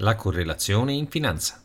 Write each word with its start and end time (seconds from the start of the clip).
La 0.00 0.14
correlazione 0.14 0.92
in 0.92 1.06
finanza. 1.06 1.62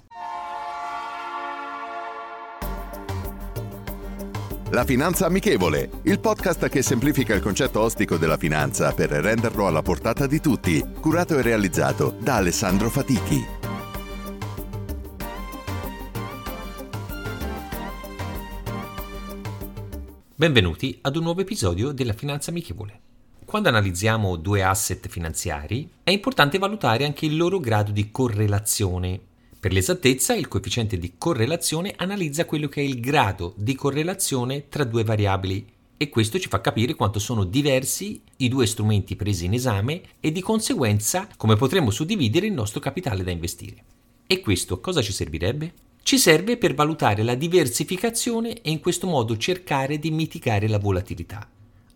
La 4.69 4.85
Finanza 4.85 5.25
Amichevole, 5.25 5.89
il 6.03 6.17
podcast 6.21 6.69
che 6.69 6.81
semplifica 6.81 7.33
il 7.33 7.41
concetto 7.41 7.81
ostico 7.81 8.15
della 8.15 8.37
finanza 8.37 8.93
per 8.93 9.09
renderlo 9.09 9.67
alla 9.67 9.81
portata 9.81 10.27
di 10.27 10.39
tutti, 10.39 10.81
curato 11.01 11.37
e 11.37 11.41
realizzato 11.41 12.15
da 12.21 12.35
Alessandro 12.35 12.89
Fatichi. 12.89 13.45
Benvenuti 20.33 20.99
ad 21.01 21.17
un 21.17 21.23
nuovo 21.23 21.41
episodio 21.41 21.91
della 21.91 22.13
Finanza 22.13 22.49
Amichevole. 22.51 23.10
Quando 23.51 23.67
analizziamo 23.67 24.37
due 24.37 24.63
asset 24.63 25.09
finanziari 25.09 25.89
è 26.03 26.11
importante 26.11 26.57
valutare 26.57 27.03
anche 27.03 27.25
il 27.25 27.35
loro 27.35 27.59
grado 27.59 27.91
di 27.91 28.09
correlazione. 28.09 29.19
Per 29.59 29.73
l'esattezza, 29.73 30.33
il 30.33 30.47
coefficiente 30.47 30.97
di 30.97 31.15
correlazione 31.17 31.93
analizza 31.97 32.45
quello 32.45 32.69
che 32.69 32.79
è 32.79 32.85
il 32.85 33.01
grado 33.01 33.53
di 33.57 33.75
correlazione 33.75 34.69
tra 34.69 34.85
due 34.85 35.03
variabili 35.03 35.67
e 35.97 36.07
questo 36.07 36.39
ci 36.39 36.47
fa 36.47 36.61
capire 36.61 36.93
quanto 36.93 37.19
sono 37.19 37.43
diversi 37.43 38.21
i 38.37 38.47
due 38.47 38.65
strumenti 38.65 39.17
presi 39.17 39.43
in 39.43 39.53
esame 39.53 40.01
e 40.21 40.31
di 40.31 40.39
conseguenza 40.39 41.27
come 41.35 41.57
potremmo 41.57 41.91
suddividere 41.91 42.45
il 42.45 42.53
nostro 42.53 42.79
capitale 42.79 43.21
da 43.21 43.31
investire. 43.31 43.83
E 44.27 44.39
questo 44.39 44.79
cosa 44.79 45.01
ci 45.01 45.11
servirebbe? 45.11 45.73
Ci 46.03 46.17
serve 46.17 46.55
per 46.55 46.73
valutare 46.73 47.21
la 47.21 47.35
diversificazione 47.35 48.61
e 48.61 48.71
in 48.71 48.79
questo 48.79 49.07
modo 49.07 49.35
cercare 49.35 49.99
di 49.99 50.09
mitigare 50.09 50.69
la 50.69 50.79
volatilità, 50.79 51.45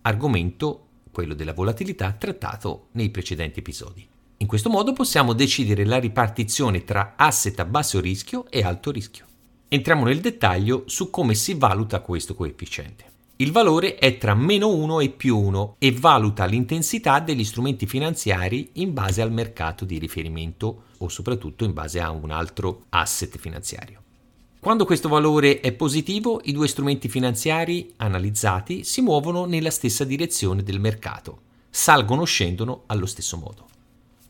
argomento, 0.01 0.81
quello 1.15 1.33
della 1.33 1.53
volatilità, 1.53 2.11
trattato 2.11 2.87
nei 2.91 3.09
precedenti 3.09 3.59
episodi. 3.59 4.05
In 4.39 4.47
questo 4.47 4.69
modo 4.69 4.91
possiamo 4.91 5.31
decidere 5.31 5.85
la 5.85 5.97
ripartizione 5.97 6.83
tra 6.83 7.13
asset 7.15 7.57
a 7.61 7.63
basso 7.63 8.01
rischio 8.01 8.47
e 8.49 8.63
alto 8.63 8.91
rischio. 8.91 9.25
Entriamo 9.69 10.03
nel 10.03 10.19
dettaglio 10.19 10.83
su 10.87 11.09
come 11.09 11.33
si 11.33 11.53
valuta 11.53 12.01
questo 12.01 12.35
coefficiente. 12.35 13.13
Il 13.37 13.53
valore 13.53 13.95
è 13.95 14.17
tra 14.17 14.35
meno 14.35 14.67
1 14.67 14.99
e 14.99 15.09
più 15.09 15.37
1 15.37 15.75
e 15.79 15.93
valuta 15.93 16.43
l'intensità 16.43 17.21
degli 17.21 17.45
strumenti 17.45 17.85
finanziari 17.85 18.71
in 18.73 18.93
base 18.93 19.21
al 19.21 19.31
mercato 19.31 19.85
di 19.85 19.97
riferimento 19.97 20.83
o 20.97 21.07
soprattutto 21.07 21.63
in 21.63 21.71
base 21.71 22.01
a 22.01 22.11
un 22.11 22.31
altro 22.31 22.87
asset 22.89 23.37
finanziario. 23.37 24.04
Quando 24.65 24.85
questo 24.85 25.09
valore 25.09 25.59
è 25.59 25.73
positivo, 25.73 26.41
i 26.45 26.51
due 26.51 26.67
strumenti 26.67 27.07
finanziari 27.07 27.93
analizzati 27.97 28.83
si 28.83 29.01
muovono 29.01 29.45
nella 29.45 29.69
stessa 29.69 30.03
direzione 30.05 30.63
del 30.63 30.79
mercato, 30.79 31.41
salgono 31.69 32.21
o 32.21 32.25
scendono 32.25 32.81
allo 32.87 33.05
stesso 33.05 33.37
modo. 33.37 33.67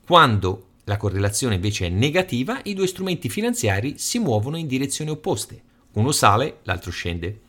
Quando 0.05 0.65
la 0.83 0.97
correlazione 0.97 1.55
invece 1.55 1.85
è 1.85 1.89
negativa, 1.89 2.59
i 2.65 2.73
due 2.73 2.85
strumenti 2.85 3.29
finanziari 3.29 3.97
si 3.97 4.19
muovono 4.19 4.57
in 4.57 4.67
direzioni 4.67 5.09
opposte. 5.09 5.61
Uno 5.93 6.11
sale, 6.11 6.57
l'altro 6.63 6.91
scende 6.91 7.39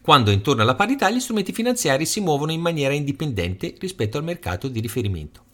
quando 0.00 0.30
intorno 0.30 0.62
alla 0.62 0.76
parità 0.76 1.10
gli 1.10 1.18
strumenti 1.18 1.50
finanziari 1.52 2.06
si 2.06 2.20
muovono 2.20 2.52
in 2.52 2.60
maniera 2.60 2.94
indipendente 2.94 3.74
rispetto 3.80 4.18
al 4.18 4.22
mercato 4.22 4.68
di 4.68 4.78
riferimento. 4.78 5.46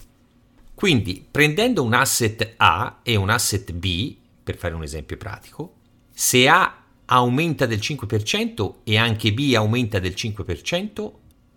Quindi, 0.75 1.27
prendendo 1.31 1.85
un 1.85 1.95
asset 1.95 2.53
A 2.59 2.99
e 3.03 3.17
un 3.17 3.31
asset 3.31 3.73
B, 3.73 4.15
per 4.45 4.59
fare 4.59 4.75
un 4.75 4.83
esempio 4.83 5.17
pratico, 5.17 5.77
se 6.13 6.47
A 6.47 6.81
aumenta 7.07 7.67
del 7.67 7.79
5% 7.79 8.75
e 8.85 8.97
anche 8.97 9.33
B 9.33 9.53
aumenta 9.55 9.99
del 9.99 10.15
5%, 10.17 11.11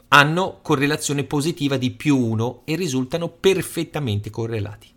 hanno 0.09 0.59
correlazione 0.61 1.23
positiva 1.23 1.77
di 1.77 1.91
più 1.91 2.17
1 2.17 2.61
e 2.65 2.75
risultano 2.75 3.29
perfettamente 3.29 4.29
correlati. 4.29 4.89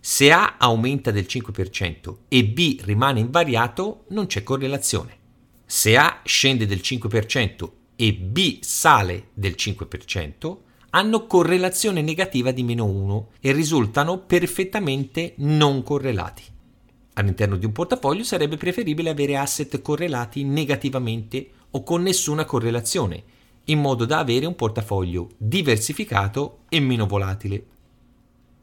Se 0.00 0.30
A 0.30 0.56
aumenta 0.58 1.10
del 1.10 1.26
5% 1.28 2.16
e 2.28 2.44
B 2.44 2.80
rimane 2.82 3.20
invariato, 3.20 4.04
non 4.08 4.26
c'è 4.26 4.42
correlazione. 4.42 5.18
Se 5.66 5.96
A 5.96 6.20
scende 6.24 6.64
del 6.64 6.78
5% 6.78 7.70
e 7.96 8.14
B 8.14 8.58
sale 8.60 9.30
del 9.34 9.56
5%, 9.58 10.56
hanno 10.90 11.26
correlazione 11.26 12.02
negativa 12.02 12.52
di 12.52 12.62
meno 12.62 12.84
1 12.84 13.28
e 13.40 13.52
risultano 13.52 14.18
perfettamente 14.20 15.34
non 15.38 15.82
correlati. 15.82 16.42
All'interno 17.18 17.56
di 17.56 17.64
un 17.64 17.72
portafoglio 17.72 18.24
sarebbe 18.24 18.56
preferibile 18.56 19.10
avere 19.10 19.36
asset 19.36 19.80
correlati 19.80 20.44
negativamente 20.44 21.48
o 21.70 21.82
con 21.82 22.02
nessuna 22.02 22.44
correlazione, 22.44 23.22
in 23.64 23.80
modo 23.80 24.04
da 24.04 24.18
avere 24.18 24.44
un 24.46 24.54
portafoglio 24.54 25.30
diversificato 25.38 26.60
e 26.68 26.78
meno 26.80 27.06
volatile. 27.06 27.64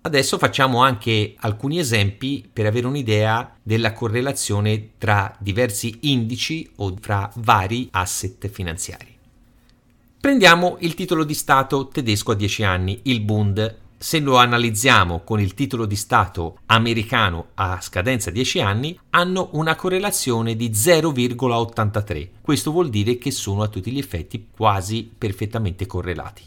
Adesso 0.02 0.38
facciamo 0.38 0.84
anche 0.84 1.34
alcuni 1.38 1.80
esempi 1.80 2.48
per 2.52 2.66
avere 2.66 2.86
un'idea 2.86 3.58
della 3.64 3.94
correlazione 3.94 4.92
tra 4.98 5.36
diversi 5.40 6.00
indici 6.02 6.70
o 6.76 6.94
fra 7.00 7.32
vari 7.38 7.88
asset 7.92 8.48
finanziari. 8.50 9.18
Prendiamo 10.20 10.78
il 10.82 10.94
titolo 10.94 11.24
di 11.24 11.34
Stato 11.34 11.88
tedesco 11.88 12.32
a 12.32 12.36
10 12.36 12.64
anni, 12.64 13.00
il 13.04 13.22
Bund. 13.22 13.78
Se 14.04 14.20
lo 14.20 14.36
analizziamo 14.36 15.22
con 15.22 15.40
il 15.40 15.54
titolo 15.54 15.86
di 15.86 15.96
Stato 15.96 16.58
americano 16.66 17.52
a 17.54 17.80
scadenza 17.80 18.32
10 18.32 18.60
anni, 18.60 19.00
hanno 19.12 19.48
una 19.54 19.76
correlazione 19.76 20.58
di 20.58 20.72
0,83. 20.72 22.28
Questo 22.42 22.72
vuol 22.72 22.90
dire 22.90 23.18
che 23.18 23.32
sono 23.32 23.62
a 23.64 23.70
tutti 23.70 23.92
gli 23.92 23.98
effetti 23.98 24.50
quasi 24.54 25.10
perfettamente 25.18 25.86
correlati. 25.86 26.44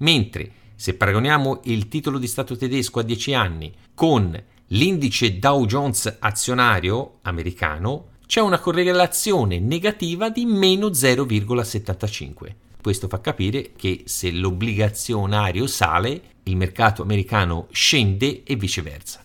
Mentre 0.00 0.52
se 0.74 0.92
paragoniamo 0.92 1.62
il 1.64 1.88
titolo 1.88 2.18
di 2.18 2.26
Stato 2.26 2.58
tedesco 2.58 2.98
a 2.98 3.04
10 3.04 3.32
anni 3.32 3.72
con 3.94 4.38
l'indice 4.66 5.38
Dow 5.38 5.64
Jones 5.64 6.18
azionario 6.20 7.20
americano, 7.22 8.08
c'è 8.26 8.42
una 8.42 8.58
correlazione 8.58 9.60
negativa 9.60 10.28
di 10.28 10.44
meno 10.44 10.88
0,75. 10.88 12.54
Questo 12.82 13.06
fa 13.06 13.20
capire 13.20 13.70
che 13.76 14.02
se 14.06 14.32
l'obbligazionario 14.32 15.68
sale, 15.68 16.31
il 16.44 16.56
mercato 16.56 17.02
americano 17.02 17.68
scende 17.70 18.42
e 18.44 18.56
viceversa. 18.56 19.22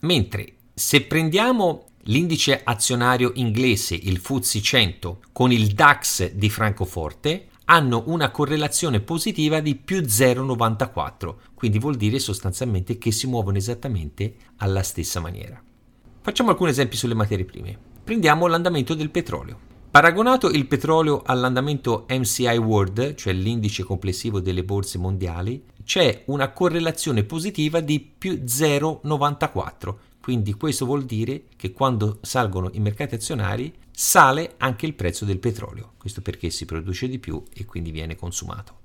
Mentre 0.00 0.54
se 0.74 1.02
prendiamo 1.02 1.86
l'indice 2.04 2.60
azionario 2.64 3.32
inglese, 3.34 3.94
il 3.94 4.18
FTSE 4.18 4.60
100, 4.60 5.20
con 5.32 5.52
il 5.52 5.68
DAX 5.68 6.30
di 6.32 6.48
Francoforte, 6.48 7.48
hanno 7.66 8.02
una 8.06 8.30
correlazione 8.30 9.00
positiva 9.00 9.60
di 9.60 9.76
più 9.76 10.00
0,94, 10.00 11.34
quindi 11.54 11.78
vuol 11.78 11.96
dire 11.96 12.18
sostanzialmente 12.18 12.98
che 12.98 13.12
si 13.12 13.26
muovono 13.26 13.58
esattamente 13.58 14.34
alla 14.56 14.82
stessa 14.82 15.20
maniera. 15.20 15.62
Facciamo 16.22 16.50
alcuni 16.50 16.70
esempi 16.70 16.96
sulle 16.96 17.14
materie 17.14 17.44
prime. 17.44 17.78
Prendiamo 18.02 18.46
l'andamento 18.46 18.94
del 18.94 19.10
petrolio. 19.10 19.69
Paragonato 19.90 20.48
il 20.50 20.68
petrolio 20.68 21.20
all'andamento 21.24 22.06
MCI 22.08 22.58
World, 22.58 23.16
cioè 23.16 23.32
l'indice 23.32 23.82
complessivo 23.82 24.38
delle 24.38 24.62
borse 24.62 24.98
mondiali, 24.98 25.64
c'è 25.82 26.22
una 26.26 26.52
correlazione 26.52 27.24
positiva 27.24 27.80
di 27.80 27.98
più 27.98 28.34
0,94, 28.46 29.94
quindi 30.22 30.54
questo 30.54 30.86
vuol 30.86 31.02
dire 31.02 31.46
che 31.56 31.72
quando 31.72 32.18
salgono 32.22 32.70
i 32.74 32.78
mercati 32.78 33.16
azionari 33.16 33.74
sale 33.90 34.54
anche 34.58 34.86
il 34.86 34.94
prezzo 34.94 35.24
del 35.24 35.40
petrolio, 35.40 35.94
questo 35.98 36.20
perché 36.20 36.50
si 36.50 36.66
produce 36.66 37.08
di 37.08 37.18
più 37.18 37.42
e 37.52 37.64
quindi 37.64 37.90
viene 37.90 38.14
consumato. 38.14 38.78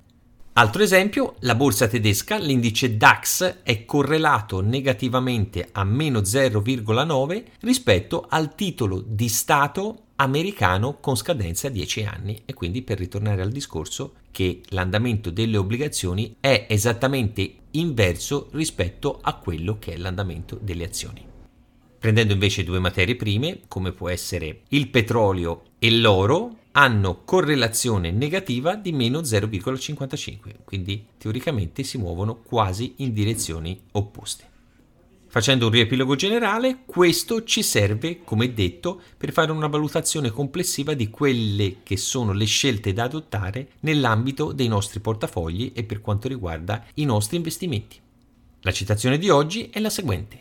Altro 0.54 0.82
esempio, 0.82 1.36
la 1.40 1.54
borsa 1.54 1.86
tedesca, 1.86 2.36
l'indice 2.38 2.96
DAX 2.96 3.62
è 3.62 3.84
correlato 3.84 4.60
negativamente 4.60 5.68
a 5.70 5.84
meno 5.84 6.20
0,9 6.20 7.44
rispetto 7.60 8.26
al 8.28 8.56
titolo 8.56 9.04
di 9.06 9.28
Stato 9.28 10.05
americano 10.16 10.98
con 11.00 11.16
scadenza 11.16 11.68
a 11.68 11.70
10 11.70 12.04
anni 12.04 12.42
e 12.44 12.54
quindi 12.54 12.82
per 12.82 12.98
ritornare 12.98 13.42
al 13.42 13.50
discorso 13.50 14.14
che 14.30 14.60
l'andamento 14.70 15.30
delle 15.30 15.56
obbligazioni 15.56 16.36
è 16.40 16.66
esattamente 16.68 17.54
inverso 17.72 18.48
rispetto 18.52 19.18
a 19.20 19.34
quello 19.34 19.78
che 19.78 19.94
è 19.94 19.96
l'andamento 19.96 20.58
delle 20.60 20.84
azioni. 20.84 21.24
Prendendo 21.98 22.32
invece 22.32 22.64
due 22.64 22.78
materie 22.78 23.16
prime, 23.16 23.60
come 23.68 23.92
può 23.92 24.08
essere 24.08 24.62
il 24.68 24.88
petrolio 24.88 25.62
e 25.78 25.90
l'oro, 25.90 26.58
hanno 26.72 27.22
correlazione 27.24 28.10
negativa 28.10 28.74
di 28.74 28.92
meno 28.92 29.20
0,55, 29.20 30.56
quindi 30.64 31.06
teoricamente 31.16 31.82
si 31.82 31.96
muovono 31.96 32.36
quasi 32.36 32.94
in 32.98 33.14
direzioni 33.14 33.80
opposte. 33.92 34.55
Facendo 35.36 35.66
un 35.66 35.72
riepilogo 35.72 36.14
generale, 36.14 36.78
questo 36.86 37.44
ci 37.44 37.62
serve, 37.62 38.22
come 38.24 38.54
detto, 38.54 39.02
per 39.18 39.32
fare 39.32 39.52
una 39.52 39.66
valutazione 39.66 40.30
complessiva 40.30 40.94
di 40.94 41.10
quelle 41.10 41.82
che 41.82 41.98
sono 41.98 42.32
le 42.32 42.46
scelte 42.46 42.94
da 42.94 43.04
adottare 43.04 43.72
nell'ambito 43.80 44.52
dei 44.52 44.66
nostri 44.66 44.98
portafogli 45.00 45.72
e 45.74 45.84
per 45.84 46.00
quanto 46.00 46.26
riguarda 46.26 46.86
i 46.94 47.04
nostri 47.04 47.36
investimenti. 47.36 48.00
La 48.60 48.72
citazione 48.72 49.18
di 49.18 49.28
oggi 49.28 49.68
è 49.68 49.78
la 49.78 49.90
seguente. 49.90 50.40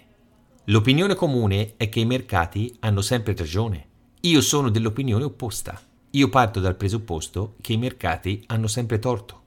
L'opinione 0.68 1.16
comune 1.16 1.74
è 1.76 1.90
che 1.90 2.00
i 2.00 2.06
mercati 2.06 2.74
hanno 2.80 3.02
sempre 3.02 3.36
ragione. 3.36 3.88
Io 4.22 4.40
sono 4.40 4.70
dell'opinione 4.70 5.26
opposta. 5.26 5.78
Io 6.12 6.30
parto 6.30 6.62
dal 6.62 6.78
presupposto 6.78 7.56
che 7.60 7.74
i 7.74 7.78
mercati 7.78 8.44
hanno 8.46 8.68
sempre 8.68 9.00
torto. 9.00 9.42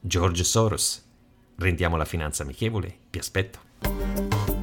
George 0.00 0.44
Soros. 0.44 1.02
Rendiamo 1.56 1.96
la 1.96 2.04
finanza 2.04 2.44
amichevole. 2.44 2.96
Vi 3.10 3.18
aspetto. 3.18 4.53